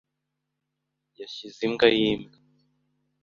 yashyize 1.19 1.59
imbwa 1.67 1.87
ye 1.95 2.03
imbwa. 2.13 2.37